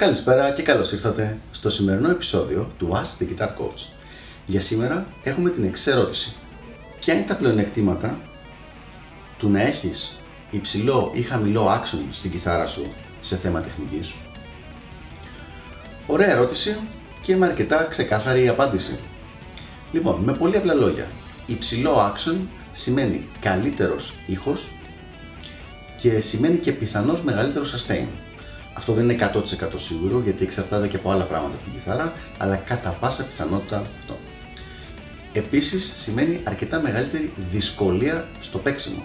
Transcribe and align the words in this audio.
Καλησπέρα 0.00 0.52
και 0.52 0.62
καλώς 0.62 0.92
ήρθατε 0.92 1.38
στο 1.52 1.70
σημερινό 1.70 2.10
επεισόδιο 2.10 2.70
του 2.78 2.88
Ask 2.92 3.22
the 3.22 3.26
Guitar 3.26 3.46
Coach. 3.46 3.86
Για 4.46 4.60
σήμερα 4.60 5.06
έχουμε 5.22 5.50
την 5.50 5.64
εξερώτηση. 5.64 6.36
Ποια 7.00 7.14
είναι 7.14 7.24
τα 7.26 7.36
πλεονεκτήματα 7.36 8.20
του 9.38 9.48
να 9.48 9.62
έχεις 9.62 10.18
υψηλό 10.50 11.10
ή 11.14 11.22
χαμηλό 11.22 11.66
action 11.66 11.98
στην 12.10 12.30
κιθάρα 12.30 12.66
σου 12.66 12.86
σε 13.20 13.36
θέμα 13.36 13.60
τεχνικής; 13.60 14.12
Ωραία 16.06 16.30
ερώτηση 16.30 16.76
και 17.22 17.36
με 17.36 17.46
αρκετά 17.46 17.86
ξεκάθαρη 17.90 18.48
απάντηση. 18.48 18.98
Λοιπόν, 19.92 20.20
με 20.20 20.32
πολύ 20.32 20.56
απλά 20.56 20.74
λόγια. 20.74 21.06
Υψηλό 21.46 21.96
action 21.96 22.36
σημαίνει 22.72 23.26
καλύτερος 23.40 24.14
ήχος 24.26 24.70
και 25.98 26.20
σημαίνει 26.20 26.56
και 26.56 26.72
πιθανώς 26.72 27.22
μεγαλύτερος 27.22 27.74
sustain. 27.74 28.06
Αυτό 28.74 28.92
δεν 28.92 29.10
είναι 29.10 29.30
100% 29.34 29.68
σίγουρο 29.76 30.20
γιατί 30.20 30.44
εξαρτάται 30.44 30.88
και 30.88 30.96
από 30.96 31.10
άλλα 31.10 31.24
πράγματα 31.24 31.54
από 31.54 31.64
την 31.64 31.72
κιθάρα, 31.72 32.12
αλλά 32.38 32.56
κατά 32.56 32.90
πάσα 32.90 33.24
πιθανότητα 33.24 33.76
αυτό. 33.76 34.16
Επίσης 35.32 35.94
σημαίνει 35.96 36.40
αρκετά 36.44 36.80
μεγαλύτερη 36.80 37.32
δυσκολία 37.50 38.28
στο 38.40 38.58
παίξιμο. 38.58 39.02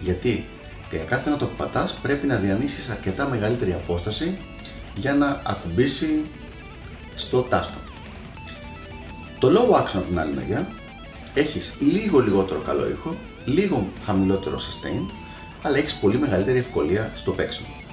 Γιατί 0.00 0.44
για 0.90 1.04
κάθε 1.04 1.30
νότο 1.30 1.46
που 1.46 1.56
πατάς 1.56 1.92
πρέπει 2.02 2.26
να 2.26 2.36
διανύσεις 2.36 2.88
αρκετά 2.88 3.28
μεγαλύτερη 3.28 3.72
απόσταση 3.72 4.36
για 4.94 5.14
να 5.14 5.42
ακουμπήσει 5.46 6.20
στο 7.14 7.40
τάστο. 7.40 7.78
Το 9.38 9.48
low 9.48 9.74
action 9.74 9.96
από 9.96 10.08
την 10.08 10.18
άλλη 10.18 10.34
μεριά 10.34 10.68
έχεις 11.34 11.76
λίγο 11.80 12.18
λιγότερο 12.18 12.60
καλό 12.60 12.88
ήχο, 12.88 13.14
λίγο 13.44 13.88
χαμηλότερο 14.04 14.58
sustain, 14.58 15.10
αλλά 15.62 15.76
έχεις 15.76 15.94
πολύ 15.94 16.18
μεγαλύτερη 16.18 16.58
ευκολία 16.58 17.12
στο 17.16 17.30
παίξιμο. 17.30 17.83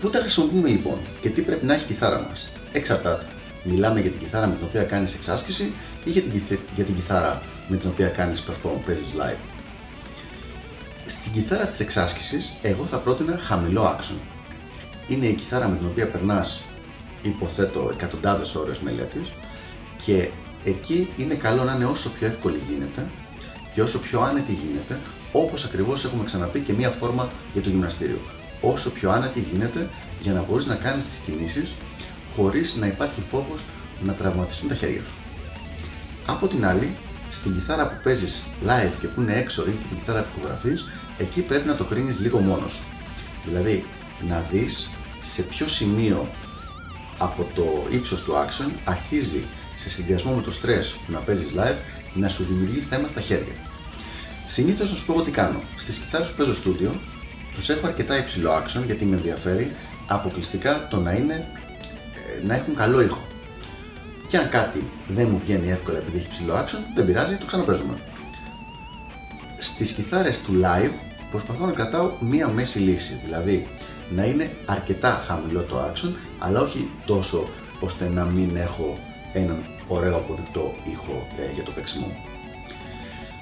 Πού 0.00 0.10
τα 0.10 0.18
χρησιμοποιούμε 0.18 0.68
λοιπόν 0.68 0.98
και 1.20 1.28
τι 1.28 1.40
πρέπει 1.42 1.66
να 1.66 1.74
έχει 1.74 1.84
η 1.84 1.86
κιθάρα 1.86 2.20
μας; 2.28 2.50
Εξαρτάται. 2.72 3.26
Μιλάμε 3.64 4.00
για 4.00 4.10
την 4.10 4.18
κιθάρα 4.18 4.46
με 4.46 4.54
την 4.54 4.64
οποία 4.66 4.82
κάνεις 4.82 5.14
εξάσκηση 5.14 5.72
ή 6.04 6.10
για 6.10 6.22
την, 6.22 6.42
για 6.74 6.84
την 6.84 6.94
κιθάρα 6.94 7.42
με 7.68 7.76
την 7.76 7.88
οποία 7.88 8.08
κάνεις 8.08 8.44
perform, 8.48 8.78
παίζεις 8.86 9.14
live; 9.18 9.38
Στην 11.06 11.32
κιθάρα 11.32 11.66
της 11.66 11.80
εξάσκησης 11.80 12.58
εγώ 12.62 12.84
θα 12.84 12.96
πρότεινα 12.96 13.38
χαμηλό 13.38 13.96
action. 13.96 14.16
Είναι 15.08 15.26
η 15.26 15.32
κιθάρα 15.32 15.68
με 15.68 15.76
την 15.76 15.86
οποία 15.86 16.06
περνάς 16.06 16.62
υποθέτω 17.22 17.90
εκατοντάδες 17.92 18.54
ώρες 18.54 18.78
μέλια 18.78 19.04
της 19.04 19.32
και 20.04 20.28
εκεί 20.64 21.08
είναι 21.16 21.34
καλό 21.34 21.64
να 21.64 21.72
είναι 21.72 21.84
όσο 21.84 22.10
πιο 22.10 22.26
εύκολη 22.26 22.60
γίνεται 22.68 23.06
και 23.74 23.82
όσο 23.82 23.98
πιο 23.98 24.20
άνετη 24.20 24.52
γίνεται 24.52 25.00
όπως 25.32 25.64
ακριβώς 25.64 26.04
έχουμε 26.04 26.24
ξαναπεί 26.24 26.60
και 26.60 26.72
μία 26.72 26.90
φόρμα 26.90 27.28
για 27.52 27.62
το 27.62 27.68
γυμναστήριο 27.68 28.18
όσο 28.60 28.90
πιο 28.90 29.10
άνετη 29.10 29.40
γίνεται 29.52 29.88
για 30.20 30.32
να 30.32 30.42
μπορείς 30.42 30.66
να 30.66 30.74
κάνεις 30.74 31.04
τις 31.04 31.20
κινήσεις 31.26 31.68
χωρίς 32.36 32.76
να 32.76 32.86
υπάρχει 32.86 33.22
φόβος 33.30 33.60
να 34.04 34.12
τραυματιστούν 34.12 34.68
τα 34.68 34.74
χέρια 34.74 35.00
σου. 35.00 35.14
Από 36.26 36.46
την 36.48 36.66
άλλη, 36.66 36.92
στην 37.30 37.54
κιθάρα 37.54 37.86
που 37.86 37.94
παίζεις 38.02 38.42
live 38.66 38.92
και 39.00 39.06
που 39.06 39.20
είναι 39.20 39.34
έξω 39.34 39.62
ή 39.62 39.70
την 39.70 39.98
κιθάρα 39.98 40.22
που 40.22 40.40
γραφείς, 40.44 40.84
εκεί 41.18 41.40
πρέπει 41.40 41.68
να 41.68 41.76
το 41.76 41.84
κρίνεις 41.84 42.20
λίγο 42.20 42.38
μόνος 42.38 42.72
σου. 42.72 42.82
Δηλαδή, 43.44 43.84
να 44.28 44.46
δεις 44.50 44.90
σε 45.22 45.42
ποιο 45.42 45.66
σημείο 45.66 46.28
από 47.18 47.48
το 47.54 47.86
ύψος 47.90 48.22
του 48.22 48.32
action 48.32 48.70
αρχίζει 48.84 49.44
σε 49.76 49.90
συνδυασμό 49.90 50.32
με 50.32 50.42
το 50.42 50.52
stress 50.62 50.98
που 51.06 51.12
να 51.12 51.18
παίζεις 51.18 51.52
live 51.56 51.76
να 52.14 52.28
σου 52.28 52.44
δημιουργεί 52.44 52.78
θέμα 52.78 53.08
στα 53.08 53.20
χέρια. 53.20 53.54
Συνήθως 54.46 54.90
να 54.90 54.96
σου 54.96 55.04
πω 55.04 55.22
τι 55.22 55.30
κάνω. 55.30 55.58
Στις 55.76 55.96
κιθάρες 55.96 56.28
που 56.28 56.36
παίζω 56.36 56.54
στούντιο, 56.54 56.94
τους 57.58 57.68
έχω 57.68 57.86
αρκετά 57.86 58.18
υψηλό 58.18 58.50
action 58.50 58.82
γιατί 58.86 59.04
με 59.04 59.16
ενδιαφέρει 59.16 59.70
αποκλειστικά 60.06 60.86
το 60.90 61.00
να, 61.00 61.12
είναι, 61.12 61.48
ε, 62.14 62.46
να 62.46 62.54
έχουν 62.54 62.74
καλό 62.74 63.00
ήχο. 63.00 63.26
Και 64.28 64.36
αν 64.36 64.48
κάτι 64.48 64.90
δεν 65.08 65.28
μου 65.30 65.38
βγαίνει 65.38 65.70
εύκολα 65.70 65.98
επειδή 65.98 66.18
έχει 66.18 66.28
ψηλό 66.28 66.54
action, 66.54 66.78
δεν 66.94 67.06
πειράζει, 67.06 67.36
το 67.36 67.46
ξαναπέζουμε. 67.46 67.98
Στις 69.58 69.92
κιθάρες 69.92 70.40
του 70.40 70.60
live 70.62 70.92
προσπαθώ 71.30 71.66
να 71.66 71.72
κρατάω 71.72 72.10
μία 72.20 72.48
μέση 72.48 72.78
λύση, 72.78 73.20
δηλαδή 73.24 73.66
να 74.10 74.24
είναι 74.24 74.50
αρκετά 74.66 75.24
χαμηλό 75.26 75.60
το 75.60 75.92
action, 75.92 76.12
αλλά 76.38 76.60
όχι 76.60 76.88
τόσο 77.06 77.48
ώστε 77.80 78.08
να 78.08 78.24
μην 78.24 78.56
έχω 78.56 78.98
έναν 79.32 79.64
ωραίο 79.88 80.16
αποδεικτό 80.16 80.74
ήχο 80.92 81.26
ε, 81.38 81.52
για 81.54 81.62
το 81.62 81.70
παίξιμο. 81.70 82.22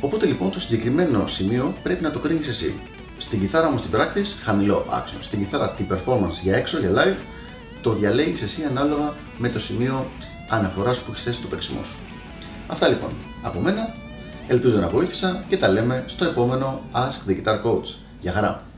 Οπότε 0.00 0.26
λοιπόν 0.26 0.50
το 0.50 0.60
συγκεκριμένο 0.60 1.26
σημείο 1.26 1.74
πρέπει 1.82 2.02
να 2.02 2.10
το 2.10 2.18
κρίνεις 2.18 2.48
εσύ. 2.48 2.74
Στην 3.20 3.40
κιθάρα 3.40 3.66
όμως 3.66 3.82
την 3.82 3.90
practice 3.94 4.36
χαμηλό 4.42 4.86
action. 4.90 5.16
Στην 5.18 5.38
κιθάρα 5.38 5.70
την 5.70 5.86
performance 5.90 6.40
για 6.42 6.56
έξω, 6.56 6.78
για 6.78 6.90
live, 6.94 7.18
το 7.80 7.92
διαλέγεις 7.92 8.42
εσύ 8.42 8.62
ανάλογα 8.64 9.12
με 9.38 9.48
το 9.48 9.60
σημείο 9.60 10.10
αναφοράς 10.48 10.98
που 10.98 11.10
έχεις 11.10 11.22
θέσει 11.22 11.40
το 11.40 11.48
παίξιμό 11.48 11.84
σου. 11.84 11.98
Αυτά 12.66 12.88
λοιπόν 12.88 13.10
από 13.42 13.60
μένα. 13.60 13.94
Ελπίζω 14.48 14.78
να 14.78 14.88
βοήθησα 14.88 15.44
και 15.48 15.56
τα 15.56 15.68
λέμε 15.68 16.04
στο 16.06 16.24
επόμενο 16.24 16.80
Ask 16.92 17.30
the 17.30 17.44
Guitar 17.44 17.62
Coach. 17.64 17.94
Γεια 18.20 18.32
χαρά! 18.32 18.69